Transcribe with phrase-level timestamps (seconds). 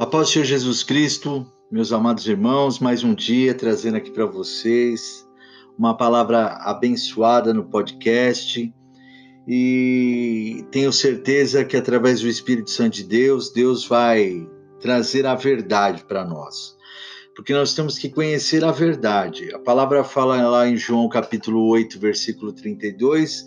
[0.00, 5.28] Após o Senhor Jesus Cristo, meus amados irmãos, mais um dia trazendo aqui para vocês
[5.78, 8.74] uma palavra abençoada no podcast.
[9.46, 14.48] E tenho certeza que através do Espírito Santo de Deus, Deus vai
[14.80, 16.74] trazer a verdade para nós.
[17.36, 19.54] Porque nós temos que conhecer a verdade.
[19.54, 23.44] A palavra fala lá em João capítulo 8, versículo 32: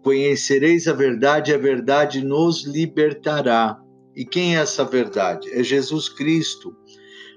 [0.00, 3.84] Conhecereis a verdade, a verdade nos libertará.
[4.16, 5.52] E quem é essa verdade?
[5.52, 6.74] É Jesus Cristo.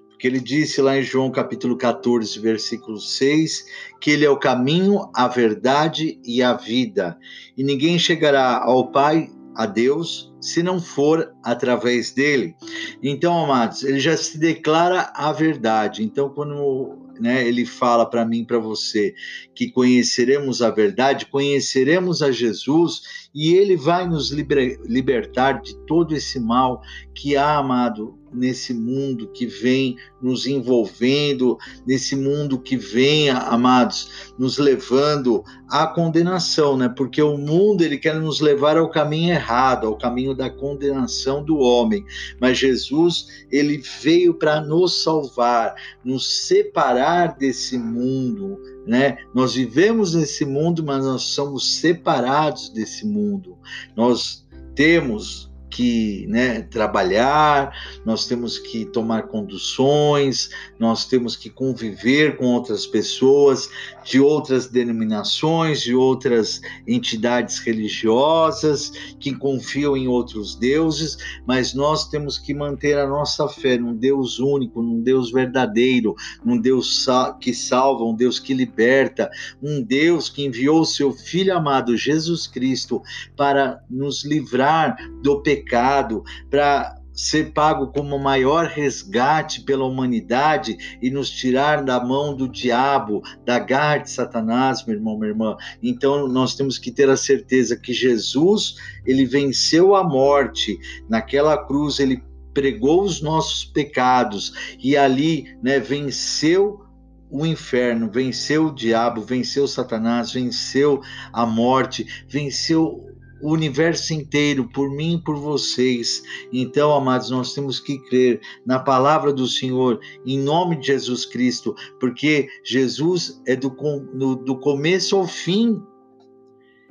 [0.08, 3.66] Porque ele disse lá em João capítulo 14, versículo 6,
[4.02, 7.18] que ele é o caminho, a verdade e a vida.
[7.58, 12.56] E ninguém chegará ao Pai, a Deus, se não for através dele.
[13.04, 16.04] Então, amados, ele já se declara a verdade.
[16.04, 19.14] Então, quando né, ele fala para mim, para você,
[19.56, 26.16] que conheceremos a verdade, conheceremos a Jesus e ele vai nos liber, libertar de todo
[26.16, 26.82] esse mal
[27.14, 34.58] que há, amado, nesse mundo que vem nos envolvendo, nesse mundo que vem, amados, nos
[34.58, 36.90] levando à condenação, né?
[36.90, 41.58] Porque o mundo ele quer nos levar ao caminho errado, ao caminho da condenação do
[41.58, 42.04] homem.
[42.40, 49.18] Mas Jesus, ele veio para nos salvar, nos separar desse mundo, né?
[49.34, 53.58] Nós vivemos nesse mundo, mas nós somos separados desse mundo.
[53.96, 57.72] Nós temos que né, trabalhar,
[58.06, 63.70] nós temos que tomar conduções, nós temos que conviver com outras pessoas
[64.10, 71.16] de outras denominações, de outras entidades religiosas que confiam em outros deuses,
[71.46, 76.60] mas nós temos que manter a nossa fé num Deus único, num Deus verdadeiro, num
[76.60, 77.06] Deus
[77.40, 79.30] que salva, um Deus que liberta,
[79.62, 83.04] um Deus que enviou o seu Filho amado Jesus Cristo
[83.38, 91.12] para nos livrar do pecado para ser pago como o maior resgate pela humanidade e
[91.12, 95.58] nos tirar da mão do diabo, da garra de Satanás, meu irmão, minha irmã.
[95.84, 98.76] Então nós temos que ter a certeza que Jesus,
[99.06, 100.80] ele venceu a morte
[101.10, 106.86] naquela cruz, ele pregou os nossos pecados e ali, né, venceu
[107.30, 111.02] o inferno, venceu o diabo, venceu Satanás, venceu
[111.34, 113.09] a morte, venceu
[113.42, 116.24] o universo inteiro, por mim e por vocês.
[116.52, 121.76] Então, amados, nós temos que crer na palavra do Senhor, em nome de Jesus Cristo,
[122.00, 125.82] porque Jesus é do, do, do começo ao fim.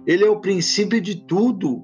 [0.06, 1.82] Ele é o princípio de tudo.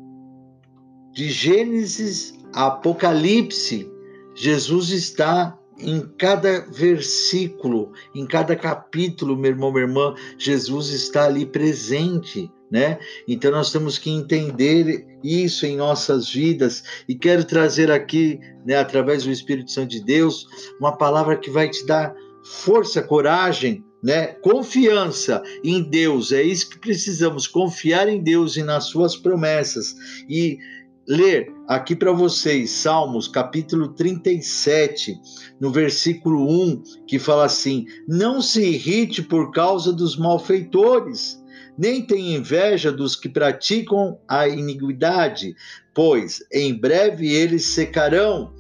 [1.13, 3.91] De Gênesis a Apocalipse,
[4.35, 11.47] Jesus está em cada versículo, em cada capítulo, meu irmão, minha irmã, Jesus está ali
[11.47, 12.99] presente né?
[13.29, 19.23] Então nós temos que entender isso em nossas vidas e quero trazer aqui, né, através
[19.23, 20.45] do Espírito Santo de Deus,
[20.81, 22.13] uma palavra que vai te dar
[22.43, 24.27] força, coragem, né?
[24.43, 26.33] Confiança em Deus.
[26.33, 29.95] É isso que precisamos, confiar em Deus e nas suas promessas
[30.29, 30.59] e
[31.07, 35.19] ler aqui para vocês Salmos capítulo 37,
[35.61, 41.43] no versículo 1, que fala assim: Não se irrite por causa dos malfeitores,
[41.77, 45.55] nem tem inveja dos que praticam a iniquidade,
[45.95, 48.53] pois em breve eles secarão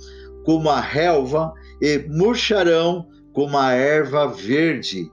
[0.44, 5.10] como a relva e murcharão como a erva verde.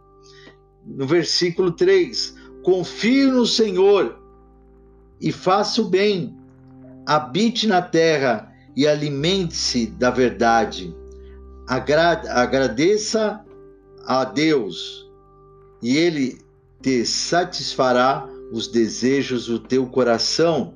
[0.85, 4.19] No versículo 3: Confie no Senhor
[5.21, 6.35] e faça o bem,
[7.06, 10.95] habite na terra e alimente-se da verdade.
[11.67, 13.44] agradeça
[14.06, 15.09] a Deus
[15.81, 16.40] e Ele
[16.81, 20.73] te satisfará os desejos do teu coração.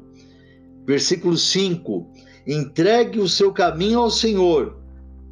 [0.86, 2.08] Versículo 5:
[2.48, 4.78] Entregue o seu caminho ao Senhor,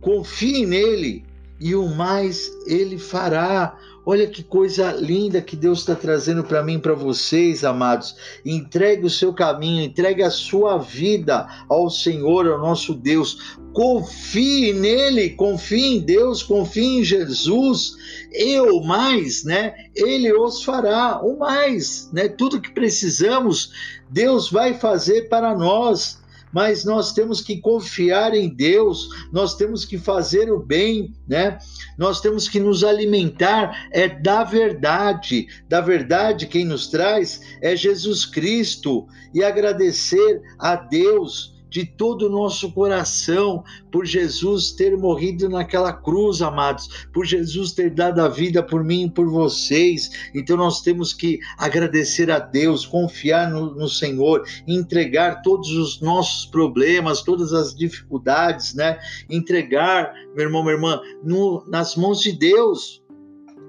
[0.02, 1.26] confie nele
[1.60, 3.78] e o mais ele fará.
[4.06, 8.16] Olha que coisa linda que Deus está trazendo para mim, para vocês, amados.
[8.46, 13.56] Entregue o seu caminho, entregue a sua vida ao Senhor, ao nosso Deus.
[13.72, 17.96] Confie nele, confie em Deus, confie em Jesus.
[18.34, 19.74] Eu mais, né?
[19.96, 22.28] Ele os fará, o mais, né?
[22.28, 23.72] Tudo que precisamos,
[24.10, 26.22] Deus vai fazer para nós
[26.54, 31.58] mas nós temos que confiar em Deus, nós temos que fazer o bem, né?
[31.98, 35.48] Nós temos que nos alimentar é da verdade.
[35.68, 42.30] Da verdade quem nos traz é Jesus Cristo e agradecer a Deus de todo o
[42.30, 48.62] nosso coração por Jesus ter morrido naquela cruz, amados, por Jesus ter dado a vida
[48.62, 50.30] por mim e por vocês.
[50.36, 56.46] Então nós temos que agradecer a Deus, confiar no, no Senhor, entregar todos os nossos
[56.46, 59.00] problemas, todas as dificuldades, né?
[59.28, 63.03] Entregar, meu irmão, minha irmã, no, nas mãos de Deus.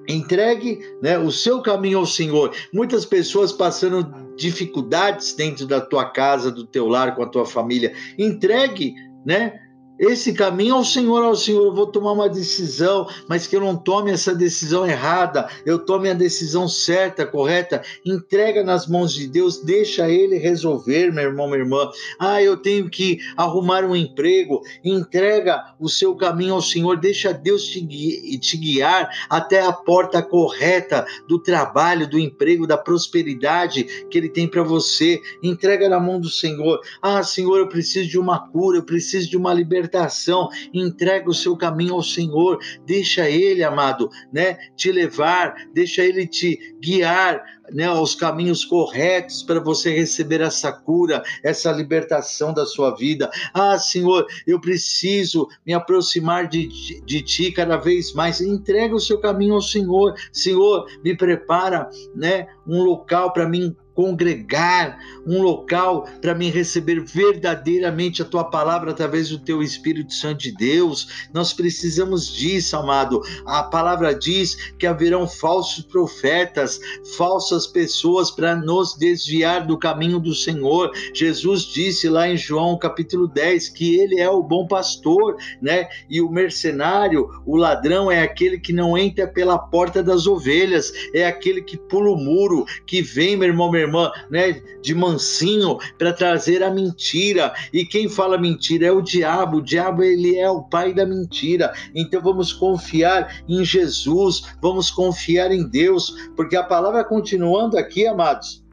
[0.08, 2.54] Entregue né, o seu caminho ao Senhor.
[2.72, 7.94] Muitas pessoas passando dificuldades dentro da tua casa, do teu lar, com a tua família.
[8.18, 9.60] Entregue né,
[9.99, 13.76] esse caminho ao Senhor, ao Senhor, eu vou tomar uma decisão, mas que eu não
[13.76, 19.62] tome essa decisão errada, eu tome a decisão certa, correta, entrega nas mãos de Deus,
[19.62, 21.91] deixa Ele resolver, meu irmão, minha irmã.
[22.19, 27.64] Ah, eu tenho que arrumar um emprego, entrega o seu caminho ao Senhor, deixa Deus
[27.64, 34.19] te, gui te guiar até a porta correta do trabalho, do emprego, da prosperidade que
[34.19, 36.81] Ele tem para você, entrega na mão do Senhor.
[37.00, 40.48] Ah, Senhor, eu preciso de uma cura, eu preciso de uma libertação libertação.
[40.72, 46.58] Entrega o seu caminho ao Senhor, deixa Ele, amado, né, te levar, deixa Ele te
[46.81, 47.42] guiar,
[47.72, 53.31] né, aos caminhos corretos para você receber essa cura, essa libertação da sua vida.
[53.54, 56.69] Ah, Senhor, eu preciso me aproximar de,
[57.04, 58.40] de, Ti cada vez mais.
[58.40, 60.14] Entrega o seu caminho ao Senhor.
[60.31, 68.20] Senhor, me prepara, né, um local para mim congregar, um local para mim receber verdadeiramente
[68.20, 71.29] a tua palavra através do teu Espírito Santo de Deus.
[71.32, 73.23] Nós precisamos disso, amado.
[73.46, 76.81] A palavra diz que haverão falsos profetas,
[77.17, 80.91] falsas pessoas para nos desviar do caminho do Senhor.
[81.14, 85.88] Jesus disse lá em João capítulo 10 que ele é o bom pastor, né?
[86.11, 91.26] E o mercenário, o ladrão é aquele que não entra pela porta das ovelhas, é
[91.26, 96.12] aquele que pula o muro, que vem, meu irmão, meu irmã, né, de mansinho para
[96.12, 97.52] trazer a mentira.
[97.72, 99.58] E quem fala mentira é o diabo.
[99.58, 101.72] O diabo ele é o pai da mentira.
[101.94, 108.64] Então vamos confiar em Jesus, vamos confiar em Deus, porque a palavra continuando aqui, amados,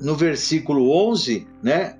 [0.00, 1.97] no versículo 11, né?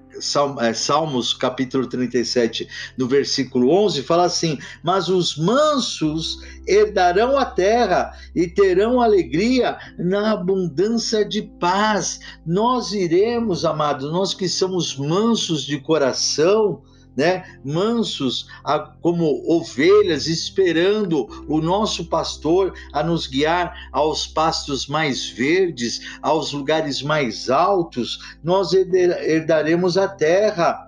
[0.61, 8.13] É, Salmos capítulo 37, no versículo 11, fala assim: Mas os mansos herdarão a terra
[8.35, 12.21] e terão alegria na abundância de paz.
[12.45, 16.83] Nós iremos, amados, nós que somos mansos de coração,
[17.19, 18.47] né, mansos
[19.03, 27.03] como ovelhas, esperando o nosso pastor a nos guiar aos pastos mais verdes, aos lugares
[27.03, 30.79] mais altos, nós herdaremos a terra.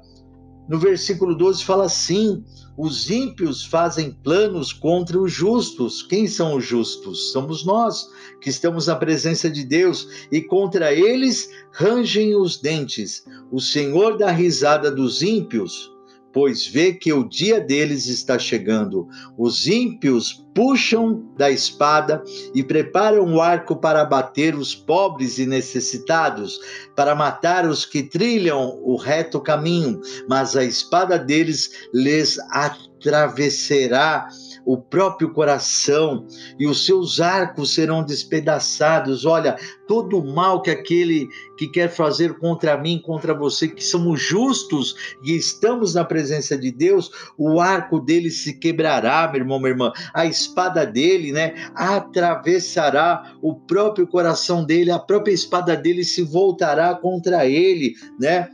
[0.69, 2.45] No versículo 12 fala assim:
[2.79, 6.01] os ímpios fazem planos contra os justos.
[6.01, 7.33] Quem são os justos?
[7.33, 8.09] Somos nós,
[8.41, 13.25] que estamos na presença de Deus, e contra eles rangem os dentes.
[13.51, 15.91] O Senhor dá risada dos ímpios
[16.33, 19.09] pois vê que o dia deles está chegando.
[19.37, 22.23] Os ímpios puxam da espada
[22.55, 26.61] e preparam o arco para abater os pobres e necessitados,
[26.95, 34.29] para matar os que trilham o reto caminho, mas a espada deles lhes atravessará
[34.65, 36.27] o próprio coração
[36.59, 39.25] e os seus arcos serão despedaçados.
[39.25, 39.57] Olha,
[39.87, 44.95] todo o mal que aquele que quer fazer contra mim, contra você, que somos justos
[45.23, 49.93] e estamos na presença de Deus, o arco dele se quebrará, meu irmão, minha irmã.
[50.15, 56.95] A espada dele, né, atravessará o próprio coração dele, a própria espada dele se voltará
[56.95, 58.49] contra ele, né?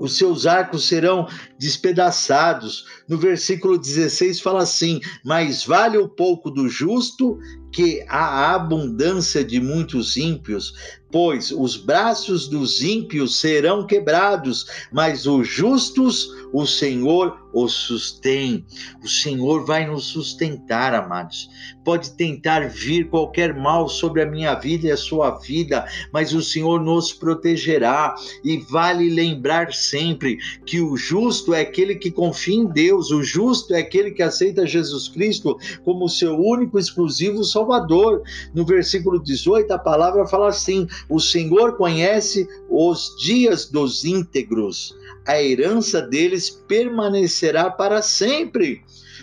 [0.00, 2.86] os seus arcos serão despedaçados.
[3.06, 7.38] No versículo 16 fala assim: Mas vale o pouco do justo
[7.70, 10.74] que a abundância de muitos ímpios,
[11.12, 18.64] pois os braços dos ímpios serão quebrados, mas os justos o Senhor os sustém.
[19.02, 21.48] O Senhor vai nos sustentar, amados.
[21.84, 26.42] Pode tentar vir qualquer mal sobre a minha vida e a sua vida, mas o
[26.42, 28.14] Senhor nos protegerá.
[28.44, 33.74] E vale lembrar sempre que o justo é aquele que confia em Deus, o justo
[33.74, 38.22] é aquele que aceita Jesus Cristo como seu único exclusivo Salvador.
[38.54, 44.94] No versículo 18, a palavra fala assim: O Senhor conhece os dias dos íntegros,
[45.26, 48.82] a herança deles permanecerá para sempre.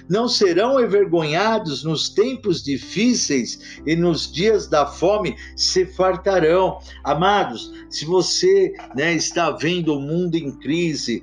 [0.10, 6.80] Não serão envergonhados nos tempos difíceis e nos dias da fome se fartarão.
[7.04, 11.22] Amados, se você né, está vendo o mundo em crise,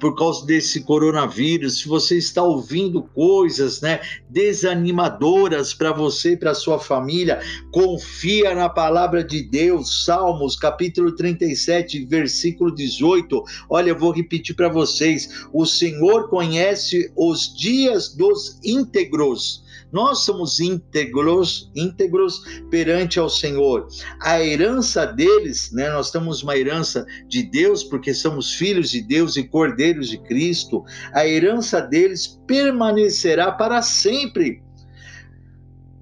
[0.00, 6.54] por causa desse coronavírus, se você está ouvindo coisas, né, desanimadoras para você e para
[6.54, 7.40] sua família,
[7.70, 10.04] confia na palavra de Deus.
[10.04, 13.42] Salmos, capítulo 37, versículo 18.
[13.68, 15.46] Olha, eu vou repetir para vocês.
[15.52, 23.88] O Senhor conhece os dias dos íntegros nós somos íntegros, íntegros perante ao Senhor.
[24.20, 29.36] A herança deles, né, nós temos uma herança de Deus porque somos filhos de Deus
[29.36, 30.84] e cordeiros de Cristo.
[31.12, 34.62] A herança deles permanecerá para sempre.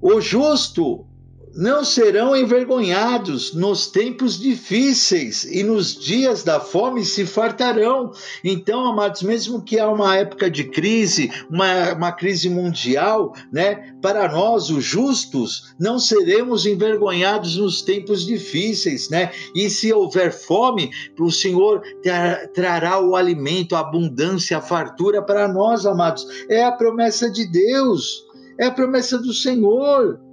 [0.00, 1.06] O justo
[1.56, 8.12] não serão envergonhados nos tempos difíceis e nos dias da fome se fartarão.
[8.44, 13.94] Então, amados, mesmo que há uma época de crise, uma, uma crise mundial, né?
[14.02, 19.32] Para nós, os justos, não seremos envergonhados nos tempos difíceis, né?
[19.54, 21.82] E se houver fome, o Senhor
[22.54, 26.26] trará o alimento, a abundância, a fartura para nós, amados.
[26.50, 28.24] É a promessa de Deus,
[28.60, 30.25] é a promessa do Senhor.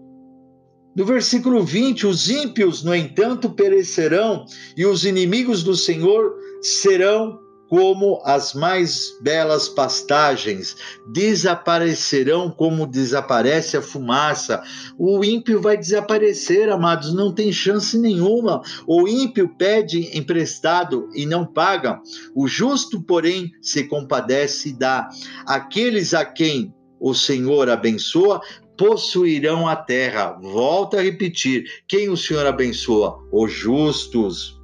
[0.95, 4.45] No versículo 20, os ímpios, no entanto, perecerão,
[4.77, 10.75] e os inimigos do Senhor serão como as mais belas pastagens,
[11.11, 14.61] desaparecerão como desaparece a fumaça.
[14.95, 18.61] O ímpio vai desaparecer, amados, não tem chance nenhuma.
[18.85, 21.99] O ímpio pede emprestado e não paga.
[22.35, 25.09] O justo, porém, se compadece e dá.
[25.47, 28.39] Aqueles a quem o Senhor abençoa,
[28.77, 30.37] possuirão a terra.
[30.41, 33.19] Volta a repetir: quem o Senhor abençoa?
[33.31, 34.61] Os justos.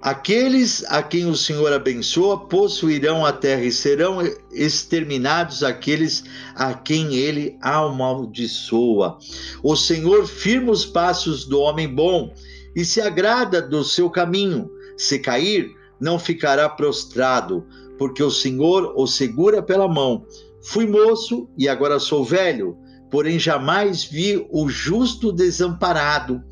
[0.00, 4.20] Aqueles a quem o Senhor abençoa possuirão a terra e serão
[4.52, 6.22] exterminados aqueles
[6.54, 9.18] a quem ele amaldiçoa.
[9.60, 12.32] O Senhor firma os passos do homem bom
[12.76, 14.70] e se agrada do seu caminho.
[14.96, 17.66] Se cair, não ficará prostrado
[17.98, 20.24] porque o Senhor o segura pela mão.
[20.62, 22.76] Fui moço e agora sou velho,
[23.10, 26.42] porém jamais vi o justo desamparado,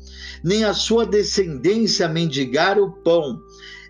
[0.43, 3.39] nem a sua descendência mendigar o pão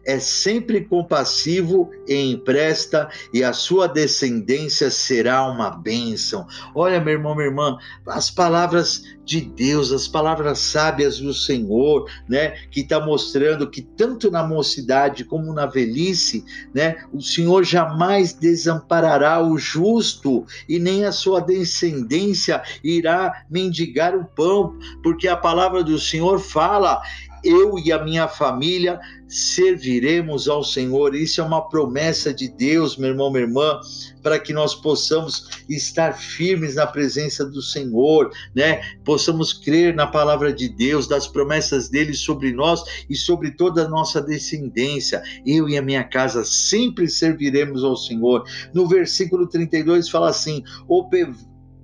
[0.07, 6.47] é sempre compassivo e empresta, e a sua descendência será uma bênção.
[6.73, 12.51] Olha, meu irmão, minha irmã, as palavras de Deus, as palavras sábias do Senhor, né,
[12.71, 19.43] que está mostrando que tanto na mocidade como na velhice, né, o Senhor jamais desamparará
[19.43, 25.99] o justo e nem a sua descendência irá mendigar o pão, porque a palavra do
[25.99, 27.01] Senhor fala
[27.43, 31.13] eu e a minha família serviremos ao Senhor.
[31.13, 33.79] Isso é uma promessa de Deus, meu irmão, minha irmã,
[34.23, 38.81] para que nós possamos estar firmes na presença do Senhor, né?
[39.03, 43.89] Possamos crer na palavra de Deus, das promessas dele sobre nós e sobre toda a
[43.89, 45.21] nossa descendência.
[45.45, 48.43] Eu e a minha casa sempre serviremos ao Senhor.
[48.73, 51.09] No versículo 32 fala assim: o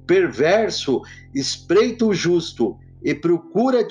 [0.06, 1.02] perverso
[1.34, 3.86] espreita o justo e procura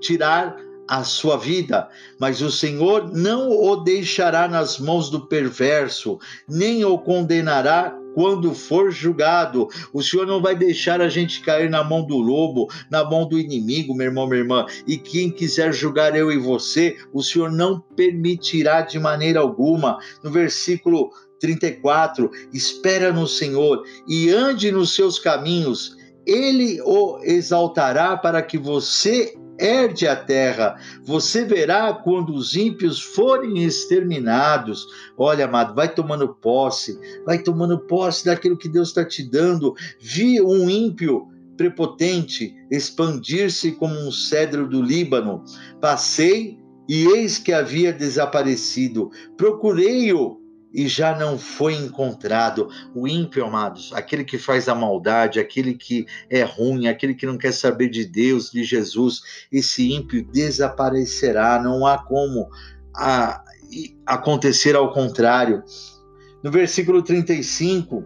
[0.00, 0.56] tirar
[0.88, 1.88] a sua vida,
[2.18, 8.90] mas o Senhor não o deixará nas mãos do perverso, nem o condenará quando for
[8.90, 9.68] julgado.
[9.92, 13.38] O Senhor não vai deixar a gente cair na mão do lobo, na mão do
[13.38, 14.64] inimigo, meu irmão, minha irmã.
[14.86, 19.98] E quem quiser julgar eu e você, o Senhor não permitirá de maneira alguma.
[20.24, 25.94] No versículo 34, espera no Senhor e ande nos seus caminhos.
[26.26, 30.76] Ele o exaltará para que você herde a terra.
[31.04, 34.86] Você verá quando os ímpios forem exterminados.
[35.16, 39.74] Olha, amado, vai tomando posse, vai tomando posse daquilo que Deus está te dando.
[40.00, 45.42] Vi um ímpio prepotente expandir-se como um cedro do Líbano.
[45.80, 46.58] Passei
[46.88, 49.10] e eis que havia desaparecido.
[49.36, 50.45] Procurei-o
[50.76, 52.68] e já não foi encontrado.
[52.94, 57.38] O ímpio, amados, aquele que faz a maldade, aquele que é ruim, aquele que não
[57.38, 61.58] quer saber de Deus, de Jesus, esse ímpio desaparecerá.
[61.62, 62.50] Não há como
[62.94, 63.42] a,
[64.04, 65.64] acontecer ao contrário.
[66.42, 68.04] No versículo 35,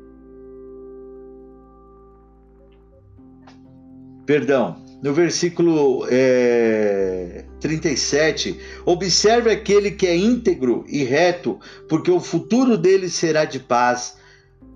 [4.25, 12.77] perdão, no versículo é, 37, observe aquele que é íntegro e reto, porque o futuro
[12.77, 14.17] dele será de paz.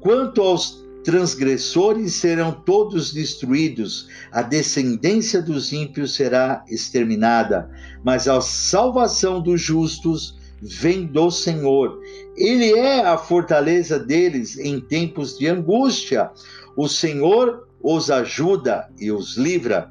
[0.00, 7.70] Quanto aos transgressores, serão todos destruídos, a descendência dos ímpios será exterminada,
[8.02, 12.00] mas a salvação dos justos vem do Senhor.
[12.34, 16.30] Ele é a fortaleza deles em tempos de angústia.
[16.74, 19.90] O Senhor os ajuda e os livra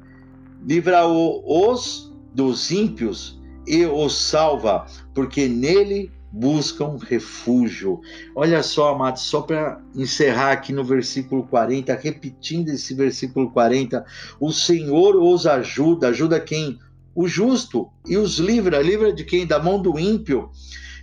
[0.64, 8.00] livra-os dos ímpios e o salva, porque nele buscam refúgio.
[8.34, 14.04] Olha só, amados, só para encerrar aqui no versículo 40, repetindo esse versículo 40,
[14.40, 16.78] o Senhor os ajuda, ajuda quem?
[17.14, 19.46] O justo, e os livra, livra de quem?
[19.46, 20.50] Da mão do ímpio.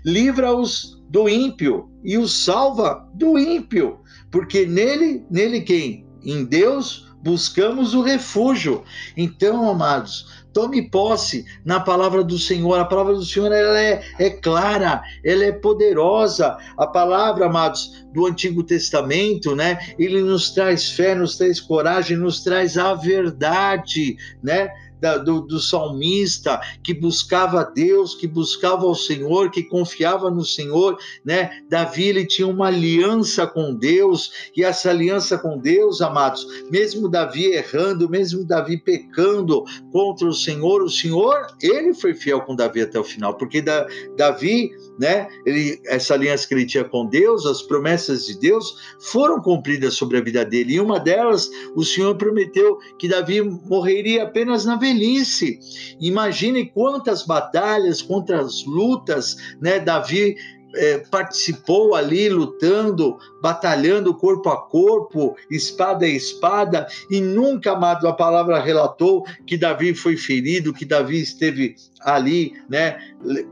[0.03, 3.99] Livra-os do ímpio e os salva do ímpio,
[4.29, 6.05] porque nele, nele quem?
[6.23, 8.83] Em Deus buscamos o refúgio.
[9.15, 12.77] Então, amados, Tome posse na palavra do Senhor.
[12.77, 16.57] A palavra do Senhor ela é, é clara, ela é poderosa.
[16.77, 19.79] A palavra, amados, do Antigo Testamento, né?
[19.97, 24.69] Ele nos traz fé, nos traz coragem, nos traz a verdade, né?
[25.01, 30.97] Da, do, do salmista que buscava Deus, que buscava o Senhor, que confiava no Senhor,
[31.25, 31.49] né?
[31.69, 37.45] Davi ele tinha uma aliança com Deus e essa aliança com Deus, amados, mesmo Davi
[37.45, 42.99] errando, mesmo Davi pecando contra o Senhor, o Senhor ele foi fiel com Davi até
[42.99, 45.27] o final, porque da, Davi né?
[45.45, 50.17] Ele, essa aliança que ele tinha com Deus, as promessas de Deus foram cumpridas sobre
[50.17, 50.73] a vida dele.
[50.73, 55.59] E uma delas, o Senhor prometeu que Davi morreria apenas na velhice.
[55.99, 59.79] Imagine quantas batalhas, quantas lutas, né?
[59.79, 60.35] Davi
[60.75, 68.13] é, participou ali lutando, batalhando corpo a corpo, espada a espada, e nunca, amado, a
[68.13, 72.97] palavra relatou que Davi foi ferido, que Davi esteve ali, né,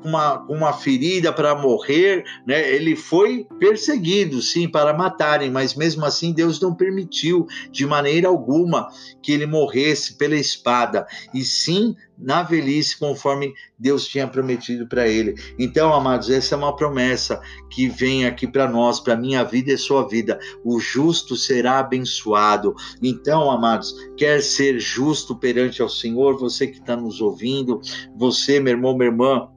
[0.01, 6.05] com uma, uma ferida para morrer, né, ele foi perseguido, sim, para matarem, mas mesmo
[6.05, 8.89] assim Deus não permitiu de maneira alguma
[9.21, 15.35] que ele morresse pela espada, e sim na velhice, conforme Deus tinha prometido para ele.
[15.57, 20.07] Então, amados, essa é uma promessa que vem aqui para nós, para minha vida sua
[20.07, 20.39] vida.
[20.63, 22.75] O justo será abençoado.
[23.01, 27.81] Então, amados, quer ser justo perante ao Senhor, você que está nos ouvindo,
[28.15, 29.47] você, meu irmão, minha irmã,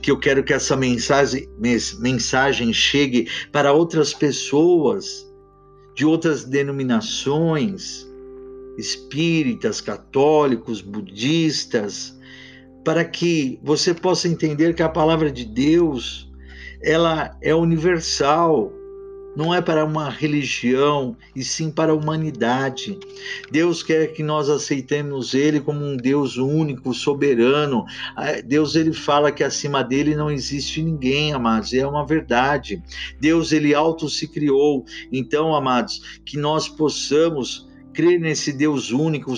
[0.00, 1.48] que eu quero que essa mensagem,
[1.98, 5.26] mensagem chegue para outras pessoas
[5.94, 8.06] de outras denominações
[8.78, 12.16] espíritas, católicos, budistas,
[12.84, 16.30] para que você possa entender que a palavra de Deus,
[16.80, 18.72] ela é universal,
[19.38, 22.98] não é para uma religião, e sim para a humanidade.
[23.52, 27.84] Deus quer que nós aceitemos Ele como um Deus único, soberano.
[28.16, 32.82] Ah, Deus ele fala que acima dele não existe ninguém, amados, é uma verdade.
[33.20, 34.84] Deus ele auto se criou.
[35.12, 37.67] Então, amados, que nós possamos
[37.98, 39.34] crer nesse Deus único,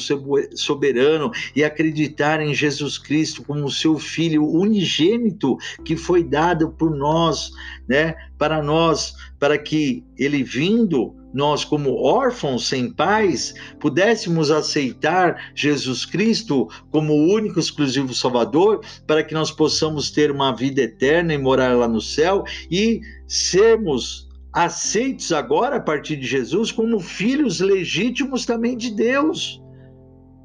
[0.55, 7.53] soberano e acreditar em Jesus Cristo como seu filho unigênito que foi dado por nós,
[7.89, 16.05] né, para nós, para que ele vindo nós, como órfãos sem pais, pudéssemos aceitar Jesus
[16.05, 21.39] Cristo como o único exclusivo Salvador, para que nós possamos ter uma vida eterna e
[21.39, 28.45] morar lá no céu e sermos aceitos agora a partir de Jesus como filhos legítimos
[28.45, 29.63] também de Deus.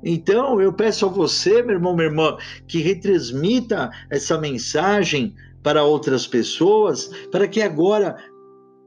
[0.04, 2.38] Então, eu peço a você, meu irmão, minha irmã,
[2.68, 8.15] que retransmita essa mensagem para outras pessoas, para que agora,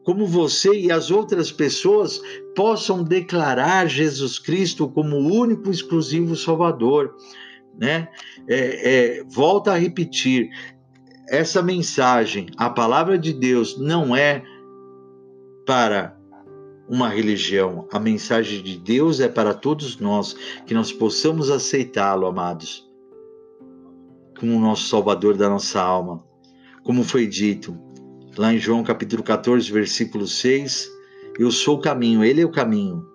[0.04, 2.22] como você e as outras pessoas,
[2.54, 7.16] possam declarar Jesus Cristo como o único exclusivo Salvador.
[7.76, 8.08] Né?
[8.48, 10.50] É, é, volta a repetir:
[11.28, 14.44] essa mensagem, a palavra de Deus, não é
[15.68, 16.18] para
[16.88, 17.86] uma religião.
[17.92, 22.90] A mensagem de Deus é para todos nós, que nós possamos aceitá-lo, amados,
[24.40, 26.24] como o nosso Salvador da nossa alma.
[26.82, 27.78] Como foi dito
[28.38, 30.88] lá em João capítulo 14, versículo 6,
[31.38, 33.06] eu sou o caminho, ele é o caminho,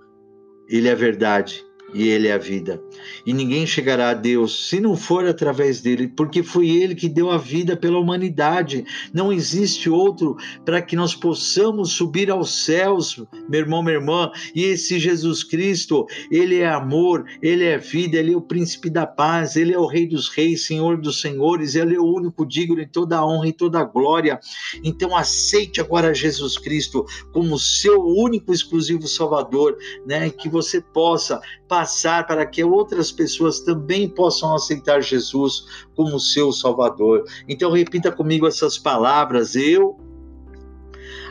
[0.70, 2.82] ele é a verdade e ele é a vida.
[3.26, 7.30] E ninguém chegará a Deus se não for através dele, porque foi ele que deu
[7.30, 8.86] a vida pela humanidade.
[9.14, 14.32] Não existe outro para que nós possamos subir aos céus, meu irmão, minha irmã.
[14.56, 19.06] E esse Jesus Cristo, ele é amor, ele é vida, ele é o príncipe da
[19.06, 22.76] paz, ele é o rei dos reis, senhor dos senhores, ele é o único digno
[22.76, 24.40] de toda a honra e toda a glória.
[24.84, 30.30] Então aceite agora Jesus Cristo como seu único exclusivo salvador, né?
[30.30, 31.42] Que você possa
[31.74, 37.26] passar para que outras pessoas também possam aceitar Jesus como seu Salvador.
[37.50, 39.98] Então, repita comigo essas palavras: Eu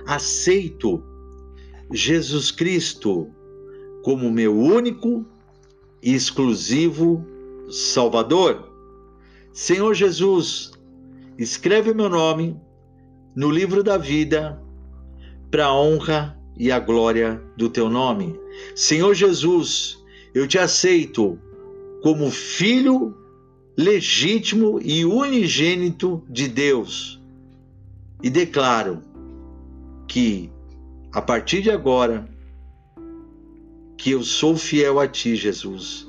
[0.05, 1.00] aceito
[1.92, 3.31] Jesus Cristo
[4.02, 5.24] como meu único
[6.02, 7.24] e exclusivo
[7.70, 8.68] Salvador.
[9.52, 10.72] Senhor Jesus,
[11.38, 12.61] escreve meu nome
[13.33, 14.61] no livro da vida
[15.52, 18.37] para a honra e a glória do teu nome.
[18.74, 20.02] Senhor Jesus,
[20.35, 21.38] eu te aceito
[22.03, 23.16] como filho
[23.77, 27.21] legítimo e unigênito de Deus.
[28.23, 29.03] E declaro
[30.07, 30.51] que
[31.12, 32.29] a partir de agora
[33.97, 36.09] que eu sou fiel a ti, Jesus,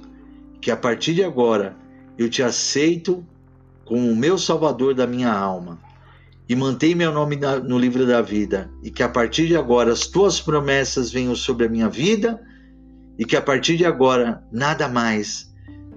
[0.62, 1.76] que a partir de agora
[2.18, 3.24] eu te aceito
[3.86, 5.80] como o meu salvador da minha alma.
[6.48, 10.08] E mantém meu nome no livro da vida, e que a partir de agora as
[10.08, 12.42] tuas promessas venham sobre a minha vida,
[13.18, 15.54] e que a partir de agora nada mais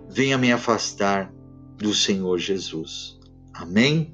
[0.09, 1.33] venha me afastar
[1.79, 3.17] do Senhor Jesus.
[3.53, 4.13] Amém?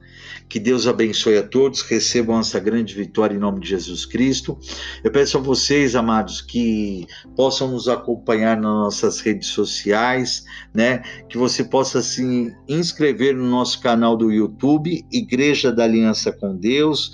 [0.48, 4.58] Que Deus abençoe a todos, recebam essa grande vitória em nome de Jesus Cristo.
[5.02, 11.02] Eu peço a vocês, amados, que possam nos acompanhar nas nossas redes sociais, né?
[11.28, 17.12] Que você possa se inscrever no nosso canal do YouTube, Igreja da Aliança com Deus.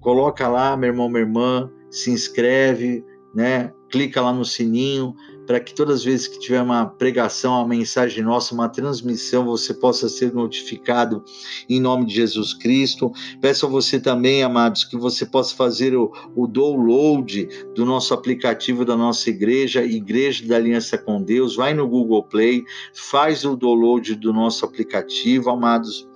[0.00, 3.72] Coloca lá, meu irmão, minha irmã, se inscreve, né?
[3.96, 8.22] Clica lá no sininho para que todas as vezes que tiver uma pregação, uma mensagem
[8.22, 11.24] nossa, uma transmissão, você possa ser notificado
[11.66, 13.10] em nome de Jesus Cristo.
[13.40, 18.84] Peço a você também, amados, que você possa fazer o, o download do nosso aplicativo
[18.84, 21.56] da nossa igreja, Igreja da Aliança com Deus.
[21.56, 26.06] Vai no Google Play, faz o download do nosso aplicativo, amados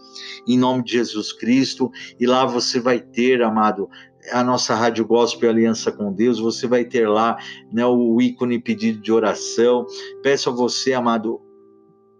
[0.46, 3.88] em nome de Jesus Cristo, e lá você vai ter, amado,
[4.32, 7.36] a nossa Rádio Gospel Aliança com Deus, você vai ter lá
[7.72, 9.86] né, o ícone pedido de oração.
[10.22, 11.40] Peço a você, amado,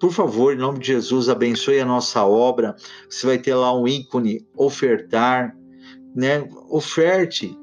[0.01, 2.75] por favor, em nome de Jesus, abençoe a nossa obra.
[3.09, 5.55] Você vai ter lá um ícone ofertar,
[6.17, 6.49] né?
[6.71, 7.57] Oferte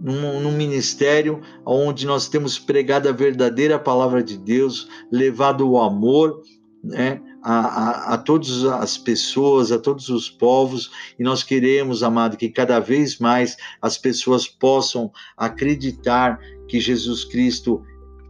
[0.00, 6.42] num, num, ministério onde nós temos pregado a verdadeira palavra de Deus, levado o amor,
[6.82, 7.20] né?
[7.42, 12.48] A, a, a todas as pessoas, a todos os povos, e nós queremos, amado, que
[12.48, 17.82] cada vez mais as pessoas possam acreditar que Jesus Cristo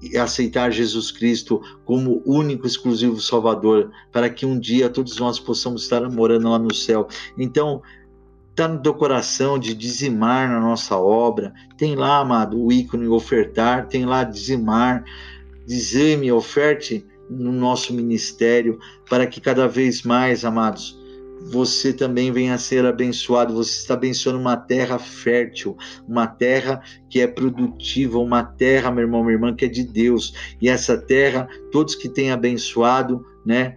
[0.03, 5.85] e aceitar Jesus Cristo como único, exclusivo Salvador, para que um dia todos nós possamos
[5.85, 7.07] estar morando lá no céu.
[7.39, 7.81] Então,
[8.51, 13.87] está no teu coração de dizimar na nossa obra, tem lá, amado, o ícone ofertar,
[13.87, 15.05] tem lá dizimar,
[15.67, 21.01] dizime, oferte no nosso ministério, para que cada vez mais, amados,
[21.51, 23.55] você também venha a ser abençoado.
[23.55, 29.23] Você está abençoando uma terra fértil, uma terra que é produtiva, uma terra, meu irmão,
[29.23, 30.33] minha irmã, que é de Deus.
[30.61, 33.77] E essa terra, todos que têm abençoado, né?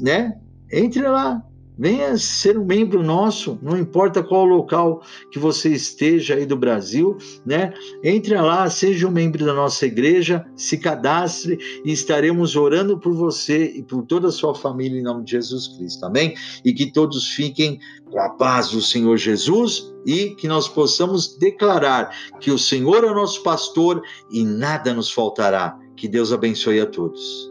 [0.00, 0.38] né?
[0.72, 1.42] Entre lá,
[1.80, 7.16] venha ser um membro nosso, não importa qual local que você esteja aí do Brasil,
[7.44, 7.72] né?
[8.04, 13.72] Entre lá, seja um membro da nossa igreja, se cadastre e estaremos orando por você
[13.74, 16.34] e por toda a sua família em nome de Jesus Cristo, amém?
[16.62, 17.80] E que todos fiquem
[18.10, 23.10] com a paz do Senhor Jesus e que nós possamos declarar que o Senhor é
[23.10, 25.78] o nosso pastor e nada nos faltará.
[25.96, 27.49] Que Deus abençoe a todos.